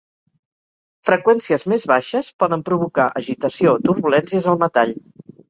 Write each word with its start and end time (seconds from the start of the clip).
Freqüències 1.09 1.65
més 1.73 1.85
baixes 1.91 2.31
poden 2.45 2.65
provocar 2.71 3.07
agitació 3.23 3.75
o 3.77 3.83
turbulències 3.85 4.51
al 4.55 4.61
metall. 4.67 4.97